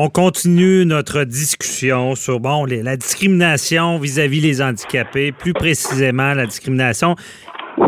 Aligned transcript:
On 0.00 0.10
continue 0.10 0.86
notre 0.86 1.24
discussion 1.24 2.14
sur 2.14 2.38
la 2.40 2.96
discrimination 2.96 3.98
vis-à-vis 3.98 4.40
les 4.40 4.62
handicapés, 4.62 5.32
plus 5.32 5.52
précisément 5.52 6.34
la 6.34 6.46
discrimination 6.46 7.16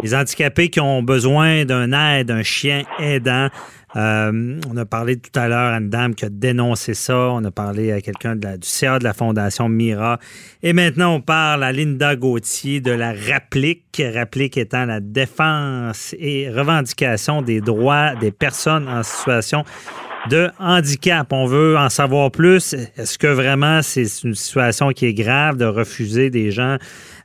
des 0.02 0.12
handicapés 0.12 0.70
qui 0.70 0.80
ont 0.80 1.04
besoin 1.04 1.64
d'un 1.64 1.92
aide, 1.92 2.26
d'un 2.26 2.42
chien 2.42 2.82
aidant. 2.98 3.46
Euh, 3.94 4.58
on 4.68 4.76
a 4.76 4.84
parlé 4.84 5.18
tout 5.18 5.38
à 5.38 5.46
l'heure 5.46 5.72
à 5.72 5.76
une 5.76 5.88
dame 5.88 6.16
qui 6.16 6.24
a 6.24 6.30
dénoncé 6.30 6.94
ça. 6.94 7.16
On 7.16 7.44
a 7.44 7.52
parlé 7.52 7.92
à 7.92 8.00
quelqu'un 8.00 8.34
du 8.34 8.48
CA 8.62 8.98
de 8.98 9.04
la 9.04 9.12
Fondation 9.12 9.68
Mira. 9.68 10.18
Et 10.64 10.72
maintenant, 10.72 11.14
on 11.14 11.20
parle 11.20 11.62
à 11.62 11.70
Linda 11.70 12.16
Gauthier 12.16 12.80
de 12.80 12.90
la 12.90 13.12
RAPLIC. 13.12 14.02
RAPLIC 14.14 14.56
étant 14.56 14.84
la 14.84 14.98
défense 14.98 16.16
et 16.18 16.50
revendication 16.50 17.40
des 17.40 17.60
droits 17.60 18.16
des 18.16 18.32
personnes 18.32 18.88
en 18.88 19.04
situation 19.04 19.64
de 20.28 20.50
handicap. 20.58 21.32
On 21.32 21.46
veut 21.46 21.76
en 21.76 21.88
savoir 21.88 22.30
plus. 22.30 22.74
Est-ce 22.96 23.18
que 23.18 23.26
vraiment 23.26 23.82
c'est 23.82 24.06
une 24.24 24.34
situation 24.34 24.90
qui 24.90 25.06
est 25.06 25.14
grave 25.14 25.56
de 25.56 25.64
refuser 25.64 26.30
des 26.30 26.50
gens 26.50 26.76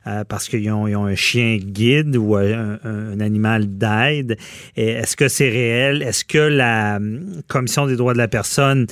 euh, 0.06 0.22
parce 0.24 0.48
qu'ils 0.48 0.70
ont, 0.70 0.86
un 0.86 1.14
chien 1.14 1.56
guide 1.56 2.16
ou 2.16 2.36
un, 2.36 3.18
animal 3.20 3.66
d'aide? 3.66 4.36
Est-ce 4.76 5.16
que 5.16 5.28
c'est 5.28 5.48
réel? 5.48 6.02
Est-ce 6.02 6.24
que 6.24 6.38
la 6.38 6.96
hum, 6.96 7.42
Commission 7.48 7.86
des 7.86 7.96
droits 7.96 8.12
de 8.12 8.18
la 8.18 8.28
personne 8.28 8.86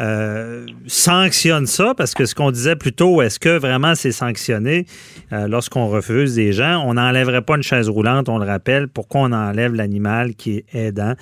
euh, 0.00 0.66
sanctionne 0.86 1.66
ça? 1.66 1.94
Parce 1.96 2.14
que 2.14 2.26
ce 2.26 2.34
qu'on 2.34 2.50
disait 2.50 2.76
plus 2.76 2.92
tôt, 2.92 3.22
est-ce 3.22 3.38
que 3.38 3.58
vraiment 3.58 3.94
c'est 3.94 4.12
sanctionné 4.12 4.84
euh, 5.32 5.48
lorsqu'on 5.48 5.88
refuse 5.88 6.34
des 6.34 6.52
gens? 6.52 6.82
On 6.86 6.94
n'enlèverait 6.94 7.42
pas 7.42 7.56
une 7.56 7.62
chaise 7.62 7.88
roulante, 7.88 8.28
on 8.28 8.38
le 8.38 8.46
rappelle. 8.46 8.88
Pourquoi 8.88 9.22
on 9.22 9.32
enlève 9.32 9.74
l'animal 9.74 10.34
qui 10.34 10.56
est 10.56 10.74
aidant? 10.74 11.14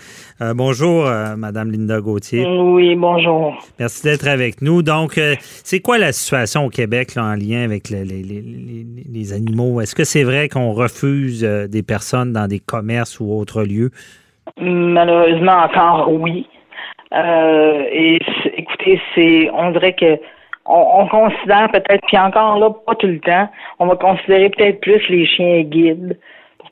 bonjour, 0.54 1.04
Madame 1.36 1.70
Linda 1.70 2.00
Gauthier. 2.00 2.44
Oui, 2.46 2.94
bonjour. 2.96 3.54
Merci 3.78 4.02
d'être 4.02 4.26
avec 4.26 4.60
nous. 4.60 4.82
Donc, 4.82 5.20
c'est 5.64 5.80
quoi 5.80 5.98
la 5.98 6.12
situation 6.12 6.66
au 6.66 6.68
Québec 6.68 7.12
en 7.16 7.34
lien 7.34 7.62
avec 7.62 7.88
les, 7.90 8.04
les, 8.04 8.22
les, 8.22 8.86
les 9.08 9.35
Est-ce 9.80 9.94
que 9.94 10.04
c'est 10.04 10.24
vrai 10.24 10.48
qu'on 10.48 10.72
refuse 10.72 11.44
euh, 11.44 11.66
des 11.66 11.82
personnes 11.82 12.32
dans 12.32 12.48
des 12.48 12.60
commerces 12.60 13.20
ou 13.20 13.32
autres 13.32 13.62
lieux? 13.62 13.90
Malheureusement, 14.58 15.64
encore 15.64 16.12
oui. 16.12 16.46
Euh, 17.12 17.82
écoutez, 18.56 19.00
on 19.52 19.70
dirait 19.70 19.94
que 19.94 20.18
on, 20.68 21.06
considère 21.06 21.70
peut-être, 21.70 22.04
puis 22.06 22.18
encore 22.18 22.58
là, 22.58 22.70
pas 22.70 22.94
tout 22.96 23.06
le 23.06 23.20
temps, 23.20 23.48
on 23.78 23.86
va 23.86 23.96
considérer 23.96 24.50
peut-être 24.50 24.80
plus 24.80 25.08
les 25.08 25.26
chiens 25.26 25.62
guides 25.62 26.18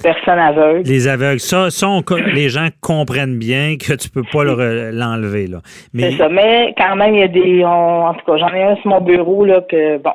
personnes 0.03 0.39
aveugles. 0.39 0.83
Les 0.84 1.09
aveugles, 1.09 1.41
ça, 1.41 1.70
ça 1.70 1.87
les 2.33 2.48
gens 2.48 2.69
comprennent 2.81 3.39
bien 3.39 3.77
que 3.77 3.95
tu 3.95 4.09
peux 4.09 4.23
pas 4.23 4.45
l'enlever. 4.45 5.47
là. 5.47 5.59
Mais... 5.92 6.11
C'est 6.11 6.17
ça, 6.19 6.28
mais 6.28 6.75
quand 6.77 6.97
même, 6.97 7.14
il 7.14 7.20
y 7.20 7.25
a 7.25 7.28
des... 7.28 7.64
en 7.64 8.15
tout 8.15 8.25
cas, 8.27 8.37
j'en 8.39 8.55
ai 8.55 8.62
un 8.62 8.77
sur 8.77 8.89
mon 8.89 9.00
bureau, 9.00 9.45
là, 9.45 9.61
que 9.69 9.98
bon. 9.98 10.15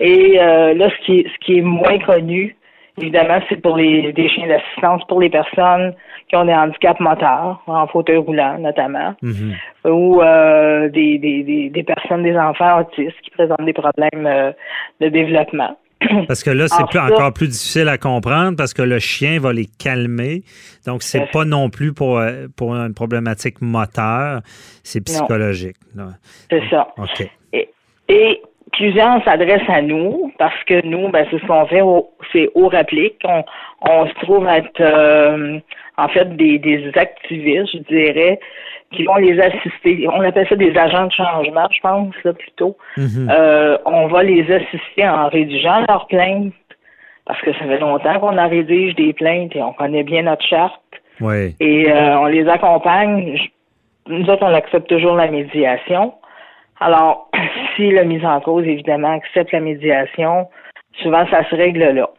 Et 0.00 0.40
euh, 0.40 0.74
là, 0.74 0.88
ce 0.90 1.06
qui, 1.06 1.20
est, 1.20 1.26
ce 1.28 1.46
qui 1.46 1.58
est 1.58 1.62
moins 1.62 1.98
connu, 2.00 2.56
évidemment, 3.00 3.40
c'est 3.48 3.60
pour 3.60 3.76
les 3.76 4.12
des 4.12 4.28
chiens 4.28 4.48
d'assistance 4.48 5.02
pour 5.08 5.20
les 5.20 5.30
personnes 5.30 5.94
qui 6.28 6.36
ont 6.36 6.44
des 6.44 6.54
handicaps 6.54 7.00
moteurs, 7.00 7.62
en 7.66 7.86
fauteuil 7.86 8.16
roulant 8.16 8.58
notamment, 8.58 9.14
mm-hmm. 9.22 9.90
ou 9.90 10.22
euh, 10.22 10.88
des, 10.88 11.18
des, 11.18 11.70
des, 11.70 11.82
personnes, 11.82 12.22
des 12.22 12.36
enfants 12.36 12.80
autistes 12.80 13.20
qui 13.22 13.30
présentent 13.30 13.64
des 13.64 13.72
problèmes 13.72 14.26
euh, 14.26 14.52
de 15.00 15.08
développement. 15.08 15.76
Parce 16.28 16.42
que 16.42 16.50
là, 16.50 16.68
c'est 16.68 16.98
encore 16.98 17.32
plus 17.32 17.48
difficile 17.48 17.88
à 17.88 17.98
comprendre 17.98 18.56
parce 18.56 18.74
que 18.74 18.82
le 18.82 18.98
chien 18.98 19.40
va 19.40 19.52
les 19.52 19.66
calmer. 19.66 20.42
Donc, 20.86 21.02
c'est 21.02 21.30
pas 21.30 21.44
non 21.44 21.70
plus 21.70 21.92
pour, 21.92 22.18
euh, 22.18 22.46
pour 22.56 22.74
une 22.74 22.94
problématique 22.94 23.60
moteur, 23.60 24.40
c'est 24.82 25.00
psychologique. 25.02 25.76
C'est 26.50 26.62
ça. 26.68 26.88
OK. 26.98 27.28
Et, 27.52 27.70
et 28.08 28.42
plusieurs 28.72 29.22
s'adressent 29.24 29.68
à 29.68 29.82
nous 29.82 30.32
parce 30.38 30.62
que 30.64 30.84
nous, 30.86 31.08
ben, 31.08 31.26
c'est 31.30 31.40
ce 31.40 31.46
qu'on 31.46 31.66
fait, 31.66 31.82
c'est 32.32 32.50
au 32.54 32.68
réplique. 32.68 33.18
On, 33.24 33.44
on 33.82 34.06
se 34.06 34.14
trouve 34.24 34.46
être 34.46 34.80
euh, 34.80 35.58
en 35.96 36.08
fait 36.08 36.36
des, 36.36 36.58
des 36.58 36.90
activistes, 36.94 37.70
je 37.72 37.78
dirais, 37.78 38.40
qui 38.94 39.04
vont 39.04 39.16
les 39.16 39.38
assister. 39.40 40.06
On 40.12 40.20
appelle 40.20 40.46
ça 40.48 40.56
des 40.56 40.76
agents 40.76 41.06
de 41.06 41.12
changement, 41.12 41.66
je 41.70 41.80
pense, 41.80 42.14
là, 42.24 42.32
plutôt. 42.32 42.76
Mhm. 42.96 43.30
euh, 43.30 43.78
on 43.84 44.06
va 44.06 44.22
les 44.22 44.50
assister 44.50 45.08
en 45.08 45.28
rédigeant 45.28 45.84
leurs 45.88 46.06
plaintes, 46.06 46.52
parce 47.26 47.40
que 47.40 47.52
ça 47.54 47.60
fait 47.60 47.78
longtemps 47.78 48.20
qu'on 48.20 48.36
a 48.36 48.46
rédige 48.46 48.94
des 48.96 49.12
plaintes 49.12 49.54
et 49.56 49.62
on 49.62 49.72
connaît 49.72 50.02
bien 50.02 50.22
notre 50.22 50.44
charte. 50.46 50.80
Oui. 51.20 51.54
Et 51.60 51.90
euh, 51.90 52.18
on 52.18 52.26
les 52.26 52.46
accompagne. 52.48 53.38
Nous 54.08 54.28
autres, 54.28 54.42
on 54.42 54.54
accepte 54.54 54.88
toujours 54.88 55.14
la 55.14 55.28
médiation. 55.28 56.14
Alors, 56.80 57.30
si 57.76 57.90
la 57.90 58.04
mise 58.04 58.24
en 58.24 58.40
cause, 58.40 58.64
évidemment, 58.66 59.12
accepte 59.12 59.52
la 59.52 59.60
médiation, 59.60 60.48
souvent, 61.02 61.26
ça 61.30 61.48
se 61.48 61.54
règle 61.54 61.84
là. 61.84 62.10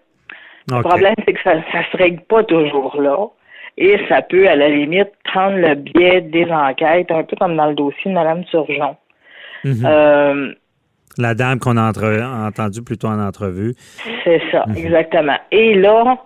Le 0.72 0.82
problème, 0.82 1.14
c'est 1.26 1.34
que 1.34 1.44
ça 1.44 1.56
ne 1.56 1.62
se 1.62 1.98
règle 1.98 2.22
pas 2.22 2.44
toujours 2.44 3.00
là 3.00 3.28
et 3.78 4.00
ça 4.08 4.22
peut, 4.22 4.48
à 4.48 4.56
la 4.56 4.70
limite, 4.70 5.12
prendre 5.26 5.58
le 5.58 5.76
biais 5.76 6.22
des 6.22 6.50
enquêtes, 6.50 7.12
un 7.12 7.24
peu 7.24 7.36
comme 7.36 7.58
dans 7.58 7.68
le 7.68 7.76
dossier 7.76 8.12
de 8.12 8.16
Mme 8.16 8.46
Turgeon. 8.46 8.96
Mhm. 9.64 9.86
Euh, 9.86 10.54
la 11.18 11.34
dame 11.34 11.60
qu'on 11.60 11.78
a 11.78 11.92
entendue 12.48 12.84
plutôt 12.84 13.08
en 13.08 13.20
entrevue. 13.20 13.74
C'est 14.24 14.42
ça, 14.52 14.66
mhm. 14.68 14.78
exactement. 14.78 15.38
Et 15.52 15.76
là, 15.76 16.18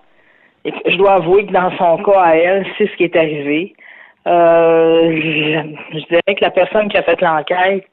je 0.65 0.95
dois 0.97 1.13
avouer 1.15 1.45
que 1.45 1.51
dans 1.51 1.75
son 1.77 2.03
cas 2.03 2.21
à 2.21 2.35
elle, 2.35 2.65
c'est 2.77 2.87
ce 2.87 2.95
qui 2.97 3.03
est 3.03 3.15
arrivé. 3.15 3.73
Euh, 4.27 5.11
je, 5.11 6.07
dirais 6.07 6.35
que 6.35 6.41
la 6.41 6.51
personne 6.51 6.89
qui 6.89 6.97
a 6.97 7.03
fait 7.03 7.19
l'enquête 7.21 7.87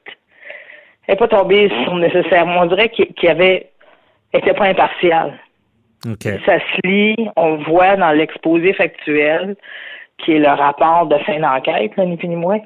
n'est 1.07 1.15
pas 1.15 1.27
tombée 1.27 1.71
sur 1.83 1.95
nécessairement. 1.95 2.61
On 2.61 2.65
dirait 2.65 2.89
qu'il 2.89 3.07
y 3.23 3.27
avait 3.27 3.69
était 4.33 4.53
pas 4.53 4.65
impartial. 4.65 5.33
Ça 6.03 6.59
se 6.59 6.87
lit, 6.87 7.29
on 7.35 7.57
voit 7.63 7.95
dans 7.95 8.11
l'exposé 8.11 8.73
factuel, 8.73 9.55
qui 10.19 10.33
est 10.33 10.39
le 10.39 10.49
rapport 10.49 11.07
de 11.07 11.17
fin 11.19 11.39
d'enquête, 11.39 11.97
ni 11.97 12.17
plus 12.17 12.27
ni 12.27 12.35
moins, 12.35 12.59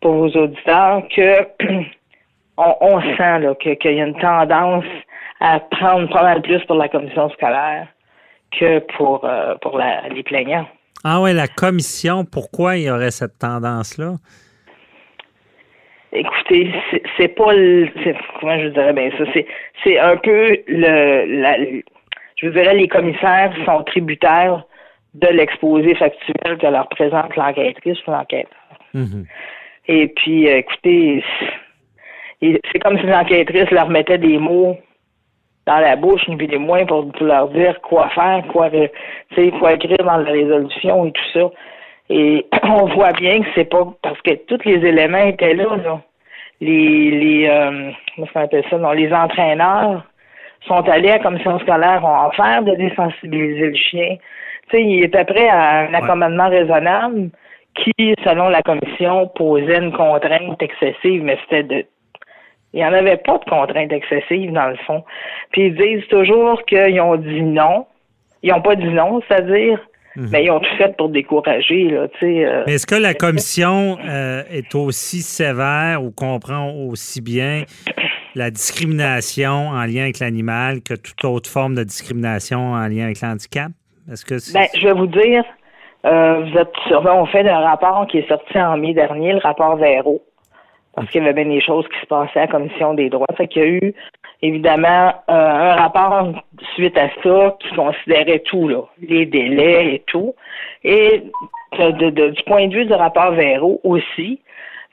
pour 0.00 0.12
vos 0.12 0.28
auditeurs, 0.28 1.02
que 1.14 1.46
on, 2.56 3.00
sent 3.16 3.56
qu'il 3.60 3.92
y 3.92 4.00
a 4.00 4.06
une 4.06 4.18
tendance 4.18 4.84
à 5.40 5.60
prendre 5.60 6.08
pas 6.10 6.22
mal 6.22 6.42
plus 6.42 6.64
pour 6.64 6.76
la 6.76 6.88
commission 6.88 7.28
scolaire 7.30 7.88
que 8.58 8.78
pour, 8.96 9.24
euh, 9.24 9.54
pour 9.60 9.80
les 10.10 10.22
plaignants. 10.22 10.66
Ah 11.04 11.20
ouais, 11.20 11.34
la 11.34 11.48
commission, 11.48 12.24
pourquoi 12.24 12.76
il 12.76 12.84
y 12.84 12.90
aurait 12.90 13.10
cette 13.10 13.38
tendance-là? 13.38 14.14
Écoutez, 16.12 16.72
c'est 17.18 17.28
pas 17.28 17.52
le, 17.52 17.88
comment 18.40 18.58
je 18.58 18.68
dirais 18.68 18.92
bien 18.92 19.10
ça, 19.18 19.24
c'est 19.84 19.98
un 19.98 20.16
peu 20.16 20.56
le 20.66 21.42
la, 21.42 21.56
je 22.36 22.46
vous 22.46 22.52
dirais, 22.52 22.74
les 22.74 22.88
commissaires 22.88 23.52
sont 23.64 23.82
tributaires 23.84 24.64
de 25.14 25.28
l'exposé 25.28 25.94
factuel 25.94 26.58
que 26.58 26.66
leur 26.66 26.88
présente 26.88 27.34
l'enquêtrice 27.36 27.98
ou 28.06 28.10
l'enquêteur. 28.10 28.58
Mhm. 28.94 29.26
Et 29.88 30.08
puis, 30.08 30.48
euh, 30.48 30.58
écoutez, 30.58 31.24
c'est 32.40 32.78
comme 32.80 32.98
si 32.98 33.06
l'enquêtrice 33.06 33.70
leur 33.70 33.88
mettait 33.88 34.18
des 34.18 34.38
mots 34.38 34.76
dans 35.66 35.78
la 35.78 35.96
bouche, 35.96 36.26
ni 36.28 36.36
plus 36.36 36.48
ni 36.48 36.58
moins, 36.58 36.84
pour, 36.84 37.10
leur 37.20 37.48
dire 37.48 37.80
quoi 37.80 38.08
faire, 38.10 38.44
quoi, 38.48 38.70
quoi 39.58 39.72
écrire 39.72 39.98
dans 39.98 40.18
la 40.18 40.30
résolution 40.30 41.06
et 41.06 41.12
tout 41.12 41.30
ça. 41.32 41.50
Et 42.10 42.46
on 42.62 42.86
voit 42.86 43.12
bien 43.12 43.40
que 43.40 43.48
c'est 43.54 43.70
pas 43.70 43.86
parce 44.02 44.20
que 44.22 44.34
tous 44.46 44.64
les 44.64 44.86
éléments 44.86 45.26
étaient 45.26 45.54
là, 45.54 45.76
là. 45.76 46.00
Les, 46.60 47.10
les, 47.10 47.48
euh, 47.48 47.90
comment 48.14 48.28
ça 48.32 48.46
ça, 48.70 48.78
non, 48.78 48.92
les 48.92 49.12
entraîneurs, 49.12 50.06
sont 50.66 50.88
allés 50.88 51.10
à 51.10 51.18
la 51.18 51.22
commission 51.22 51.58
scolaire, 51.60 52.04
ont 52.04 52.28
offert 52.28 52.62
de 52.62 52.74
désensibiliser 52.74 53.66
le 53.66 53.76
chien. 53.76 54.16
Tu 54.68 54.76
sais, 54.76 54.82
il 54.82 55.04
était 55.04 55.24
prêt 55.24 55.48
à 55.48 55.80
un 55.80 55.94
accommodement 55.94 56.48
raisonnable 56.48 57.30
qui, 57.74 58.14
selon 58.24 58.48
la 58.48 58.62
commission, 58.62 59.28
posait 59.34 59.78
une 59.78 59.92
contrainte 59.92 60.60
excessive, 60.60 61.22
mais 61.22 61.38
c'était 61.44 61.62
de 61.62 61.86
il 62.72 62.80
n'y 62.80 62.84
en 62.84 62.92
avait 62.92 63.16
pas 63.16 63.38
de 63.38 63.48
contrainte 63.48 63.90
excessive, 63.90 64.52
dans 64.52 64.68
le 64.68 64.76
fond. 64.86 65.02
Puis 65.50 65.68
ils 65.68 65.74
disent 65.74 66.06
toujours 66.08 66.62
qu'ils 66.66 67.00
ont 67.00 67.16
dit 67.16 67.42
non. 67.42 67.86
Ils 68.42 68.50
n'ont 68.50 68.60
pas 68.60 68.76
dit 68.76 68.88
non, 68.88 69.22
c'est-à-dire, 69.26 69.80
mhm. 70.14 70.28
mais 70.30 70.44
ils 70.44 70.50
ont 70.50 70.60
tout 70.60 70.76
fait 70.76 70.94
pour 70.94 71.08
décourager. 71.08 71.84
Là, 71.84 72.06
euh. 72.22 72.64
mais 72.66 72.74
est-ce 72.74 72.86
que 72.86 72.96
la 72.96 73.14
commission 73.14 73.96
euh, 74.06 74.42
est 74.50 74.74
aussi 74.74 75.22
sévère 75.22 76.04
ou 76.04 76.10
comprend 76.10 76.70
aussi 76.70 77.22
bien 77.22 77.62
la 78.36 78.50
discrimination 78.50 79.68
en 79.68 79.84
lien 79.86 80.02
avec 80.02 80.18
l'animal 80.18 80.82
que 80.82 80.94
toute 80.94 81.24
autre 81.24 81.48
forme 81.48 81.74
de 81.74 81.82
discrimination 81.82 82.72
en 82.72 82.86
lien 82.86 83.04
avec 83.04 83.22
l'handicap? 83.22 83.72
Est-ce 84.12 84.24
que 84.26 84.34
ben, 84.52 84.66
je 84.78 84.86
vais 84.86 84.92
vous 84.92 85.06
dire, 85.06 85.42
euh, 86.04 86.44
vous 86.44 86.58
êtes 86.58 86.72
on 86.90 87.26
fait 87.26 87.48
un 87.48 87.60
rapport 87.60 88.06
qui 88.08 88.18
est 88.18 88.28
sorti 88.28 88.58
en 88.58 88.76
mai 88.76 88.92
dernier, 88.92 89.32
le 89.32 89.38
rapport 89.38 89.76
Véro, 89.76 90.22
parce 90.94 91.10
qu'il 91.10 91.22
y 91.22 91.24
avait 91.26 91.44
bien 91.44 91.50
des 91.52 91.62
choses 91.62 91.86
qui 91.88 91.98
se 92.00 92.06
passaient 92.06 92.40
à 92.40 92.42
la 92.42 92.52
Commission 92.52 92.92
des 92.92 93.08
droits. 93.08 93.26
Fait 93.38 93.48
qu'il 93.48 93.62
y 93.62 93.64
a 93.64 93.68
eu 93.68 93.94
évidemment 94.42 95.14
euh, 95.30 95.32
un 95.32 95.74
rapport 95.74 96.32
suite 96.74 96.96
à 96.98 97.08
ça 97.22 97.56
qui 97.58 97.74
considérait 97.74 98.40
tout, 98.40 98.68
là, 98.68 98.82
les 99.00 99.24
délais 99.24 99.94
et 99.94 100.02
tout. 100.06 100.34
Et 100.84 101.24
du 101.72 102.42
point 102.46 102.68
de 102.68 102.74
vue 102.74 102.84
du 102.84 102.92
rapport 102.92 103.32
Véro 103.32 103.80
aussi, 103.82 104.40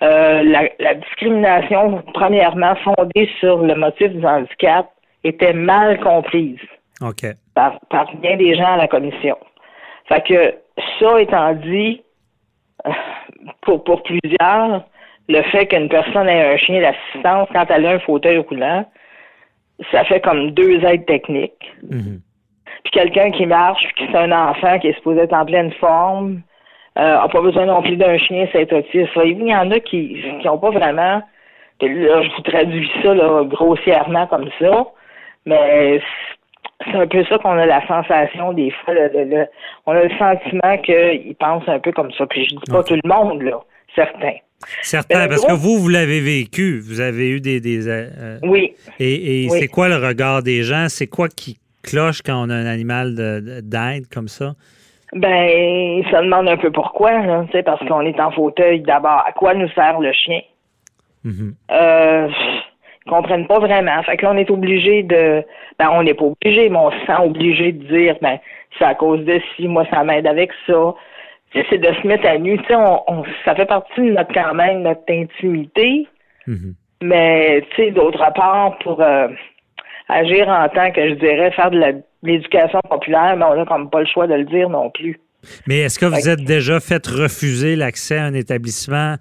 euh, 0.03 0.43
la, 0.43 0.93
discrimination, 0.95 2.03
premièrement, 2.13 2.75
fondée 2.75 3.29
sur 3.39 3.59
le 3.59 3.75
motif 3.75 4.09
du 4.09 4.25
handicap, 4.25 4.89
était 5.23 5.53
mal 5.53 5.99
comprise 6.01 6.59
par, 7.55 7.79
par 7.89 8.13
bien 8.17 8.35
des 8.35 8.55
gens 8.55 8.73
à 8.73 8.77
la 8.77 8.87
commission. 8.87 9.37
Fait 10.09 10.21
que 10.27 10.53
ça 10.99 11.21
étant 11.21 11.53
dit, 11.53 12.03
euh, 12.85 12.91
pour, 13.61 13.83
pour 13.83 14.03
plusieurs, 14.03 14.83
le 15.29 15.41
fait 15.43 15.67
qu'une 15.67 15.87
personne 15.87 16.27
ait 16.27 16.53
un 16.53 16.57
chien 16.57 16.81
d'assistance 16.81 17.47
quand 17.53 17.65
elle 17.69 17.85
a 17.85 17.91
un 17.91 17.99
fauteuil 17.99 18.37
roulant, 18.39 18.85
ça 19.91 20.03
fait 20.05 20.19
comme 20.19 20.51
deux 20.51 20.83
aides 20.83 21.05
techniques. 21.05 21.71
Mhm. 21.89 22.19
Puis 22.83 22.91
quelqu'un 22.91 23.31
qui 23.31 23.45
marche, 23.45 23.83
qui 23.95 24.05
c'est 24.11 24.17
un 24.17 24.31
enfant 24.31 24.79
qui 24.79 24.87
est 24.87 24.95
supposé 24.95 25.21
être 25.21 25.33
en 25.33 25.45
pleine 25.45 25.71
forme, 25.73 26.41
n'a 26.95 27.23
euh, 27.23 27.27
pas 27.27 27.41
besoin 27.41 27.65
non 27.65 27.81
plus 27.81 27.97
d'un 27.97 28.17
chien, 28.17 28.47
c'est 28.51 28.71
autiste. 28.71 29.11
Il 29.23 29.47
y 29.47 29.55
en 29.55 29.71
a 29.71 29.79
qui 29.79 30.23
n'ont 30.45 30.57
pas 30.57 30.71
vraiment. 30.71 31.21
Là, 31.81 32.21
je 32.21 32.35
vous 32.35 32.41
traduis 32.43 32.89
ça 33.01 33.13
là, 33.13 33.43
grossièrement 33.43 34.25
comme 34.27 34.47
ça, 34.59 34.85
mais 35.45 35.99
c'est 36.85 36.97
un 36.97 37.07
peu 37.07 37.23
ça 37.25 37.37
qu'on 37.39 37.57
a 37.57 37.65
la 37.65 37.85
sensation 37.87 38.53
des 38.53 38.71
fois. 38.71 38.93
on 39.85 39.91
a 39.91 40.03
le 40.03 40.17
sentiment 40.17 40.77
qu'ils 40.77 41.35
pensent 41.35 41.67
un 41.67 41.79
peu 41.79 41.91
comme 41.91 42.11
ça. 42.13 42.25
Puis 42.27 42.45
je 42.45 42.55
dis 42.55 42.71
pas 42.71 42.83
tout 42.83 42.95
le 42.95 43.09
monde, 43.09 43.41
là, 43.41 43.59
certains. 43.95 44.37
Certains, 44.81 45.27
parce 45.27 45.45
que 45.45 45.53
vous, 45.53 45.77
vous 45.77 45.89
l'avez 45.89 46.21
vécu. 46.21 46.79
Vous 46.79 47.01
avez 47.01 47.29
eu 47.29 47.41
des. 47.41 47.59
des 47.59 47.87
euh, 47.89 48.09
euh, 48.17 48.39
oui. 48.43 48.73
Et, 48.99 49.49
c'est 49.49 49.67
quoi 49.67 49.89
le 49.89 49.97
regard 49.97 50.41
des 50.41 50.63
gens? 50.63 50.87
C'est 50.87 51.07
quoi 51.07 51.27
qui 51.27 51.57
cloche 51.81 52.21
quand 52.21 52.45
on 52.45 52.49
a 52.49 52.55
un 52.55 52.65
animal 52.65 53.15
d'aide 53.61 54.07
comme 54.07 54.29
ça? 54.29 54.53
Ben, 55.15 56.03
ça 56.09 56.21
demande 56.21 56.49
un 56.49 56.57
peu 56.57 56.71
pourquoi, 56.71 57.11
là, 57.11 57.45
parce 57.65 57.85
qu'on 57.87 58.01
est 58.01 58.19
en 58.19 58.31
fauteuil 58.31 58.81
d'abord. 58.81 59.23
À 59.25 59.31
quoi 59.31 59.53
nous 59.53 59.69
sert 59.69 59.99
le 59.99 60.11
chien? 60.11 60.41
Euh, 61.71 62.29
ils 63.05 63.09
comprennent 63.09 63.47
pas 63.47 63.59
vraiment. 63.59 64.01
Fait 64.03 64.17
que 64.17 64.25
là, 64.25 64.31
on 64.33 64.37
est 64.37 64.49
obligé 64.49 65.03
de. 65.03 65.43
Ben, 65.77 65.89
on 65.91 66.03
n'est 66.03 66.13
pas 66.13 66.25
obligé, 66.25 66.69
mais 66.69 66.77
on 66.77 66.91
se 66.91 67.05
sent 67.05 67.21
obligé 67.21 67.71
de 67.71 67.83
dire, 67.85 68.15
ben, 68.21 68.39
c'est 68.77 68.85
à 68.85 68.95
cause 68.95 69.23
de 69.25 69.39
si, 69.55 69.67
moi, 69.67 69.85
ça 69.91 70.03
m'aide 70.03 70.27
avec 70.27 70.51
ça. 70.67 70.93
c'est 71.53 71.77
de 71.77 71.93
se 71.93 72.07
mettre 72.07 72.27
à 72.27 72.37
nu. 72.37 72.57
Tu 72.59 72.65
sais, 72.65 72.75
on, 72.75 73.23
ça 73.45 73.55
fait 73.55 73.65
partie 73.65 74.01
de 74.01 74.11
notre, 74.11 74.33
quand 74.33 74.53
même, 74.53 74.81
notre 74.81 75.03
intimité. 75.09 76.07
Mm-hmm. 76.47 76.73
Mais, 77.03 77.65
tu 77.71 77.75
sais, 77.75 77.91
d'autre 77.91 78.23
part, 78.33 78.77
pour 78.79 79.01
euh, 79.01 79.27
agir 80.13 80.47
en 80.47 80.67
tant 80.69 80.91
que, 80.91 81.09
je 81.09 81.15
dirais, 81.15 81.51
faire 81.51 81.71
de 81.71 82.03
l'éducation 82.23 82.79
populaire, 82.89 83.35
mais 83.37 83.45
on 83.45 83.55
n'a 83.55 83.65
comme 83.65 83.89
pas 83.89 84.01
le 84.01 84.05
choix 84.05 84.27
de 84.27 84.35
le 84.35 84.45
dire 84.45 84.69
non 84.69 84.89
plus. 84.89 85.19
Mais 85.67 85.79
est-ce 85.79 85.99
que 85.99 86.05
vous 86.05 86.29
êtes 86.29 86.43
déjà 86.43 86.79
fait 86.79 87.05
refuser 87.05 87.75
l'accès 87.75 88.17
à 88.17 88.23
un 88.23 88.33
établissement 88.33 89.15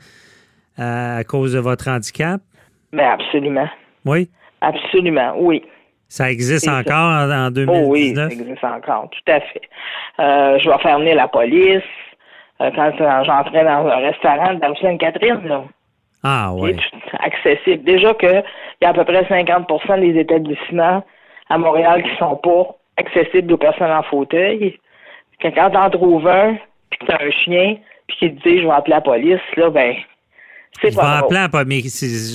euh, 0.78 1.18
à 1.18 1.24
cause 1.24 1.54
de 1.54 1.58
votre 1.58 1.88
handicap? 1.88 2.40
Mais 2.92 3.04
absolument. 3.04 3.68
Oui? 4.04 4.30
Absolument, 4.60 5.34
oui. 5.38 5.62
Ça 6.08 6.30
existe 6.30 6.68
encore 6.68 7.30
en, 7.30 7.50
2019? 7.50 7.68
Oh 7.70 7.90
oui, 7.90 8.14
ça 8.14 8.26
existe 8.26 8.64
encore, 8.64 9.08
tout 9.10 9.32
à 9.32 9.40
fait. 9.40 9.62
Euh, 10.20 10.58
je 10.58 10.68
vais 10.68 10.78
faire 10.78 10.98
venir 10.98 11.16
la 11.16 11.26
police 11.26 11.82
euh, 12.60 12.70
quand 12.74 12.92
j'entrais 13.24 13.64
dans 13.64 13.86
un 13.86 13.96
restaurant 13.96 14.54
de 14.54 14.60
la 14.60 14.98
catherine 14.98 15.48
là. 15.48 15.64
Ah 16.22 16.52
oui. 16.54 16.76
accessible. 17.18 17.84
Déjà 17.84 18.14
qu'il 18.14 18.44
y 18.80 18.84
a 18.84 18.90
à 18.90 18.94
peu 18.94 19.04
près 19.04 19.22
50% 19.24 20.00
des 20.00 20.20
établissements 20.20 21.04
à 21.48 21.58
Montréal 21.58 22.02
qui 22.02 22.16
sont 22.16 22.36
pas 22.36 22.76
accessibles 22.96 23.52
aux 23.52 23.58
personnes 23.58 23.90
en 23.90 24.02
fauteuil. 24.04 24.78
Quand 25.40 25.70
t'en 25.70 25.90
trouves 25.90 26.28
un, 26.28 26.56
puis 26.90 27.00
que 27.00 27.06
t'as 27.06 27.24
un 27.24 27.30
chien, 27.30 27.76
puis 28.06 28.16
qu'il 28.18 28.36
te 28.36 28.48
dit 28.48 28.60
je 28.60 28.66
vais 28.66 28.72
appeler 28.72 28.94
la 28.94 29.00
police, 29.00 29.40
là, 29.56 29.70
ben 29.70 29.96
c'est 30.80 30.94
pas 30.94 31.18
appeler, 31.18 31.64
mais 31.66 31.80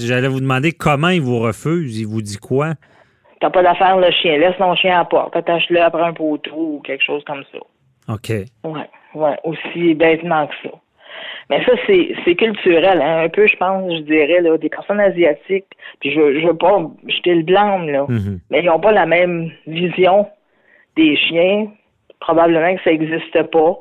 j'allais 0.06 0.28
vous 0.28 0.40
demander 0.40 0.72
comment 0.72 1.10
il 1.10 1.22
vous 1.22 1.40
refuse. 1.40 2.00
Il 2.00 2.08
vous 2.08 2.22
dit 2.22 2.38
quoi? 2.38 2.74
T'as 3.40 3.50
pas 3.50 3.64
d'affaire 3.64 3.98
le 3.98 4.12
chien. 4.12 4.38
Laisse 4.38 4.58
ton 4.58 4.76
chien 4.76 5.00
à 5.00 5.06
porte. 5.06 5.36
Attache-le 5.36 5.82
après 5.82 6.04
un 6.04 6.14
poteau 6.14 6.56
ou 6.56 6.82
quelque 6.84 7.04
chose 7.04 7.24
comme 7.26 7.44
ça. 7.52 7.60
OK. 8.14 8.30
Ouais, 8.64 8.90
ouais. 9.16 9.38
Aussi 9.44 9.94
bêtement 9.94 10.48
que 10.48 10.54
ça. 10.64 10.76
Mais 11.50 11.64
ça, 11.64 11.72
c'est 11.88 12.36
culturel, 12.36 13.02
hein. 13.02 13.24
un 13.24 13.30
peu, 13.30 13.48
je 13.48 13.56
pense, 13.56 13.90
je 13.94 14.02
dirais, 14.02 14.42
là, 14.42 14.58
des 14.58 14.70
personnes 14.70 15.00
asiatiques, 15.00 15.66
puis 16.02 16.12
je, 16.12 16.40
je 16.40 16.48
veux 16.48 16.58
pas 16.58 16.82
jeter 17.08 17.36
le 17.36 17.44
blanc, 17.44 17.80
là, 17.80 18.06
mm-hmm. 18.10 18.40
mais 18.50 18.60
ils 18.60 18.66
n'ont 18.66 18.80
pas 18.80 18.92
la 18.92 19.06
même 19.06 19.52
vision 19.66 20.28
des 20.98 21.16
chiens. 21.16 21.68
Probablement 22.20 22.76
que 22.76 22.84
ça 22.84 22.92
n'existe 22.92 23.44
pas 23.44 23.78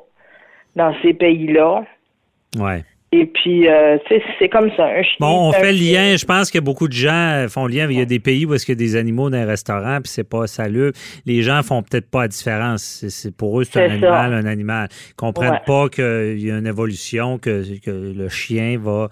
dans 0.77 0.95
ces 1.03 1.15
pays-là. 1.15 1.85
Ouais. 2.57 2.85
Et 3.13 3.25
puis, 3.27 3.69
euh, 3.69 3.99
c'est 4.39 4.49
comme 4.49 4.71
ça. 4.77 4.87
Un 4.87 5.03
chien, 5.03 5.17
bon, 5.21 5.49
on 5.49 5.53
fait 5.53 5.73
le 5.73 5.79
lien. 5.79 6.17
Je 6.17 6.25
pense 6.25 6.51
que 6.51 6.59
beaucoup 6.59 6.89
de 6.89 6.93
gens 6.93 7.47
font 7.49 7.67
le 7.67 7.75
lien. 7.75 7.87
Il 7.89 7.97
y 7.97 8.01
a 8.01 8.05
des 8.05 8.19
pays 8.19 8.45
où 8.45 8.55
il 8.55 8.69
y 8.69 8.73
a 8.73 8.75
des 8.75 8.97
animaux 8.97 9.31
dans 9.31 9.39
un 9.39 9.47
restaurant, 9.47 10.01
puis 10.03 10.11
c'est 10.11 10.29
pas 10.29 10.47
salut. 10.49 10.93
Les 11.25 11.43
gens 11.43 11.63
font 11.63 11.83
peut-être 11.83 12.11
pas 12.11 12.23
la 12.23 12.29
différence. 12.29 13.07
C'est 13.09 13.35
pour 13.35 13.61
eux, 13.61 13.65
c'est 13.65 13.81
un 13.81 13.91
animal, 13.91 14.35
un 14.35 14.47
animal. 14.47 14.89
Ils 15.11 15.15
comprennent 15.15 15.61
pas 15.65 15.89
qu'il 15.89 16.41
y 16.41 16.51
a 16.51 16.59
une 16.59 16.67
évolution, 16.67 17.39
que, 17.39 17.63
le 17.87 18.29
chien 18.29 18.77
va 18.79 19.09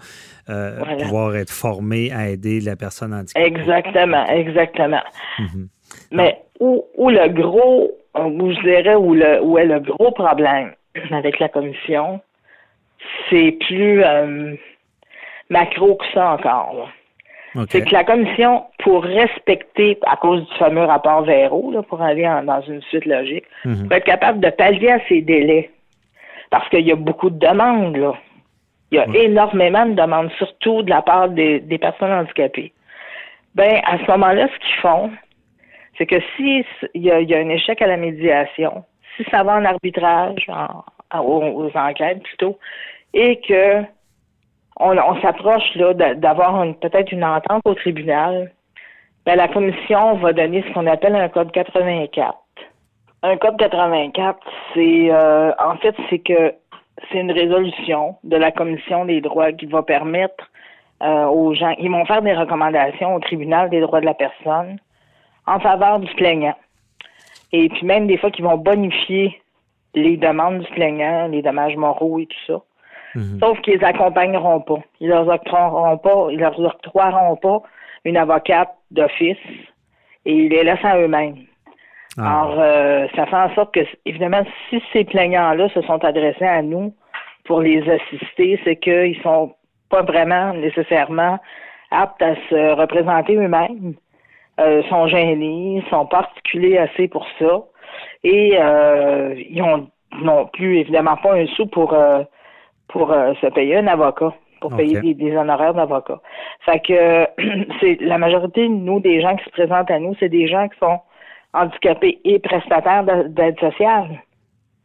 euh, 0.49 0.81
pouvoir 0.99 1.35
être 1.37 1.51
formé 1.51 2.11
à 2.11 2.29
aider 2.29 2.59
la 2.59 2.75
personne 2.75 3.13
handicapée. 3.13 3.45
Exactement, 3.45 4.27
exactement. 4.27 5.03
Mhm. 5.39 5.67
Mais 6.11 6.41
où, 6.59 6.85
où, 6.95 7.09
le 7.09 7.29
gros, 7.29 7.91
où 8.13 8.51
je 8.51 8.61
dirais 8.61 8.95
où, 8.95 9.13
le, 9.13 9.41
où 9.41 9.57
est 9.57 9.65
le 9.65 9.79
gros 9.79 10.11
problème 10.11 10.73
avec 11.11 11.39
la 11.39 11.49
commission, 11.49 12.19
c'est 13.29 13.57
plus 13.67 14.03
euh, 14.03 14.55
macro 15.49 15.95
que 15.95 16.05
ça 16.13 16.31
encore. 16.31 16.89
C'est 17.69 17.85
que 17.85 17.93
la 17.93 18.03
commission, 18.03 18.65
pour 18.79 19.03
respecter, 19.03 19.97
à 20.05 20.17
cause 20.17 20.45
du 20.45 20.53
fameux 20.55 20.83
rapport 20.83 21.21
Véro, 21.21 21.73
pour 21.83 22.01
aller 22.01 22.29
dans 22.43 22.61
une 22.61 22.81
suite 22.83 23.05
logique, 23.05 23.45
mhm. 23.63 23.87
pour 23.87 23.93
être 23.93 24.03
capable 24.03 24.41
de 24.41 24.49
pallier 24.49 24.91
à 24.91 24.99
ces 25.07 25.21
délais. 25.21 25.71
Parce 26.49 26.67
qu'il 26.69 26.85
y 26.85 26.91
a 26.91 26.95
beaucoup 26.95 27.29
de 27.29 27.39
demandes, 27.39 27.95
là. 27.95 28.13
Il 28.91 28.97
y 28.97 28.99
a 28.99 29.07
énormément 29.23 29.85
de 29.85 29.93
demandes, 29.93 30.31
surtout 30.37 30.83
de 30.83 30.89
la 30.89 31.01
part 31.01 31.29
des, 31.29 31.61
personnes 31.79 32.11
handicapées. 32.11 32.71
Ben, 33.55 33.81
à 33.85 33.97
ce 33.97 34.11
moment-là, 34.11 34.47
ce 34.47 34.59
qu'ils 34.59 34.81
font, 34.81 35.11
c'est 35.97 36.05
que 36.05 36.19
si 36.35 36.63
il 36.93 37.01
y, 37.01 37.11
a, 37.11 37.15
un 37.17 37.49
échec 37.49 37.81
à 37.81 37.87
la 37.87 37.97
médiation, 37.97 38.83
si 39.17 39.23
ça 39.31 39.43
va 39.43 39.55
en 39.55 39.65
arbitrage, 39.65 40.45
aux, 41.13 41.71
enquêtes 41.73 42.23
plutôt, 42.23 42.59
et 43.15 43.39
que 43.39 43.81
on, 44.77 45.21
s'approche 45.21 45.73
là 45.75 45.93
d'avoir 46.15 46.63
peut-être 46.81 47.11
une 47.13 47.23
entente 47.23 47.61
au 47.63 47.73
tribunal, 47.73 48.51
ben, 49.25 49.35
la 49.35 49.47
commission 49.47 50.15
va 50.17 50.33
donner 50.33 50.63
ce 50.67 50.73
qu'on 50.73 50.85
appelle 50.85 51.15
un 51.15 51.29
code 51.29 51.51
84. 51.51 52.37
Un 53.23 53.37
code 53.37 53.57
84, 53.57 54.37
c'est 54.73 55.07
euh, 55.09 55.51
en 55.57 55.77
fait 55.77 55.95
c'est 56.09 56.19
que 56.19 56.53
c'est 57.09 57.19
une 57.19 57.31
résolution 57.31 58.17
de 58.23 58.35
la 58.35 58.51
commission 58.51 59.05
des 59.05 59.21
droits 59.21 59.53
qui 59.53 59.65
va 59.65 59.81
permettre 59.81 60.51
euh, 61.01 61.25
aux 61.25 61.53
gens, 61.53 61.73
ils 61.79 61.89
vont 61.89 62.05
faire 62.05 62.21
des 62.21 62.33
recommandations 62.33 63.15
au 63.15 63.19
tribunal 63.19 63.69
des 63.69 63.79
droits 63.79 64.01
de 64.01 64.05
la 64.05 64.13
personne 64.13 64.77
en 65.47 65.59
faveur 65.59 65.99
du 65.99 66.13
plaignant. 66.15 66.55
Et 67.51 67.69
puis 67.69 67.85
même 67.85 68.07
des 68.07 68.17
fois 68.17 68.31
qu'ils 68.31 68.45
vont 68.45 68.57
bonifier 68.57 69.41
les 69.93 70.17
demandes 70.17 70.59
du 70.59 70.67
plaignant, 70.71 71.27
les 71.27 71.41
dommages 71.41 71.77
moraux 71.77 72.19
et 72.19 72.27
tout 72.27 72.37
ça. 72.47 72.61
Mhm. 73.15 73.39
Sauf 73.39 73.59
qu'ils 73.61 73.77
les 73.77 73.83
accompagneront 73.83 74.61
pas. 74.61 74.79
Ils 74.99 75.09
leur 75.09 75.27
octroieront 75.27 75.97
pas, 75.97 76.27
ils 76.31 76.39
leur 76.39 76.59
octroieront 76.59 77.35
pas 77.37 77.61
une 78.03 78.17
avocate 78.17 78.73
d'office 78.91 79.37
et 80.25 80.33
ils 80.33 80.49
les 80.49 80.63
laissent 80.63 80.83
à 80.83 80.97
eux-mêmes. 80.97 81.37
Ah. 82.17 82.41
Alors, 82.41 82.55
euh, 82.59 83.07
ça 83.15 83.25
fait 83.25 83.35
en 83.35 83.53
sorte 83.55 83.73
que, 83.73 83.81
évidemment, 84.05 84.43
si 84.69 84.81
ces 84.93 85.03
plaignants-là 85.03 85.69
se 85.69 85.81
sont 85.81 86.03
adressés 86.03 86.45
à 86.45 86.61
nous 86.61 86.93
pour 87.45 87.61
les 87.61 87.83
assister, 87.89 88.59
c'est 88.63 88.77
qu'ils 88.77 89.19
sont 89.21 89.53
pas 89.89 90.01
vraiment 90.01 90.53
nécessairement 90.53 91.39
aptes 91.91 92.21
à 92.21 92.35
se 92.49 92.73
représenter 92.73 93.35
eux-mêmes, 93.35 93.95
euh, 94.59 94.83
sont 94.83 95.07
gênés, 95.07 95.83
sont 95.89 96.05
pas 96.05 96.19
articulés 96.19 96.77
assez 96.77 97.07
pour 97.07 97.27
ça, 97.39 97.63
et 98.23 98.57
euh, 98.59 99.35
ils 99.49 99.61
ont 99.61 99.87
non 100.21 100.47
plus 100.47 100.79
évidemment 100.79 101.17
pas 101.17 101.35
un 101.35 101.45
sou 101.47 101.65
pour 101.67 101.93
euh, 101.93 102.23
pour 102.95 103.11
euh, 103.11 103.33
se 103.41 103.47
payer 103.47 103.75
un 103.75 103.87
avocat, 103.87 104.33
pour 104.61 104.73
payer 104.73 105.13
des, 105.13 105.35
honoraires 105.35 105.73
d'avocat. 105.73 106.21
Fait 106.65 106.79
que 106.79 107.27
c'est 107.81 107.97
la 107.99 108.17
majorité 108.17 108.69
de 108.69 108.73
nous, 108.73 109.01
des 109.01 109.21
gens 109.21 109.35
qui 109.35 109.43
se 109.43 109.49
présentent 109.49 109.91
à 109.91 109.99
nous, 109.99 110.15
c'est 110.17 110.29
des 110.29 110.47
gens 110.47 110.69
qui 110.69 110.79
sont 110.79 110.99
handicapés 111.53 112.19
et 112.23 112.39
prestataires 112.39 113.03
d'aide 113.03 113.59
sociale. 113.59 114.21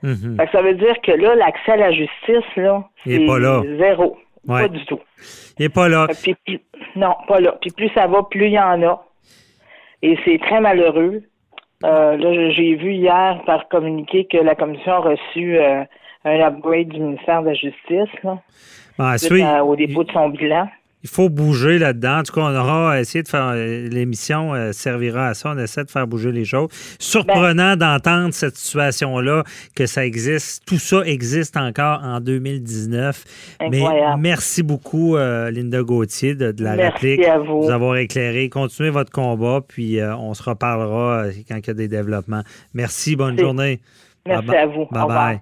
Mhm. 0.03 0.37
Fait 0.39 0.47
que 0.47 0.51
ça 0.51 0.63
veut 0.63 0.75
dire 0.75 1.01
que 1.03 1.13
là, 1.13 1.37
l'accès 1.37 1.71
à 1.71 1.77
la 1.77 1.93
justice, 1.93 2.57
là, 2.57 2.83
c'est 3.05 3.25
zéro. 3.79 4.19
Pas 4.45 4.67
du 4.67 4.85
tout. 4.87 4.99
Il 5.57 5.63
n'est 5.63 5.69
pas 5.69 5.89
là. 5.89 6.09
non, 6.97 7.15
pas 7.29 7.39
là. 7.39 7.55
Puis 7.61 7.71
plus 7.71 7.91
ça 7.91 8.09
va, 8.09 8.25
plus 8.25 8.47
il 8.47 8.55
y 8.55 8.59
en 8.59 8.83
a. 8.83 9.05
Et 10.03 10.19
c'est 10.25 10.39
très 10.41 10.61
malheureux. 10.61 11.23
Euh, 11.85 12.17
là, 12.17 12.51
j'ai 12.51 12.75
vu 12.75 12.95
hier 12.95 13.41
par 13.47 13.69
communiqué 13.69 14.25
que 14.25 14.39
la 14.39 14.57
commission 14.57 14.95
a 14.95 14.99
reçu 14.99 15.59
euh, 15.59 15.85
un 16.25 16.41
upgrade 16.41 16.89
du 16.89 17.01
ministère 17.01 17.43
de 17.43 17.49
la 17.49 17.55
Justice, 17.55 18.23
là, 18.25 18.39
Ben, 18.99 19.17
suite 19.19 19.43
à- 19.45 19.65
au 19.65 19.75
dépôt 19.77 20.05
de 20.05 20.13
son 20.13 20.29
bilan. 20.29 20.69
Il 21.03 21.09
faut 21.09 21.31
bouger 21.31 21.79
là-dedans. 21.79 22.19
En 22.19 22.23
tout 22.25 22.35
cas, 22.35 22.43
on 22.43 22.55
aura 22.55 23.01
essayé 23.01 23.23
de 23.23 23.29
faire. 23.29 23.53
euh, 23.55 23.89
L'émission 23.89 24.53
euh, 24.53 24.73
servira 24.73 25.29
à 25.29 25.35
ça. 25.35 25.51
On 25.55 25.59
essaie 25.59 25.83
de 25.83 25.91
faire 25.91 26.07
bouger 26.07 26.31
les 26.31 26.45
choses. 26.45 26.69
Surprenant 26.99 27.75
d'entendre 27.75 28.35
cette 28.35 28.57
situation-là, 28.57 29.45
que 29.75 29.87
ça 29.87 30.05
existe. 30.05 30.67
Tout 30.67 30.77
ça 30.79 31.01
existe 31.07 31.57
encore 31.57 32.01
en 32.05 32.21
2019. 32.21 33.25
Mais 33.71 33.79
Incroyable. 33.83 34.21
merci 34.21 34.63
beaucoup, 34.63 35.17
euh, 35.17 35.51
Linda 35.51 35.83
Gauthier, 35.83 36.35
de, 36.35 36.53
de 36.53 36.63
la 36.63 36.77
Merci 36.77 37.07
réplique. 37.13 37.27
à 37.27 37.39
vous. 37.39 37.63
Nous 37.65 37.71
avoir 37.71 37.97
éclairé. 37.97 38.51
Continuez 38.51 38.91
votre 38.91 39.11
combat, 39.11 39.63
puis 39.67 40.01
euh, 40.01 40.15
on 40.17 40.35
se 40.35 40.43
reparlera 40.43 41.29
quand 41.49 41.57
il 41.57 41.67
y 41.67 41.71
a 41.71 41.75
des 41.75 41.89
développements. 41.89 42.43
Merci. 42.75 43.17
Bonne 43.17 43.39
journée. 43.39 43.81
Merci 44.27 44.55
à 44.55 44.67
vous. 44.67 44.85
Bye 44.91 45.07
bye. 45.09 45.41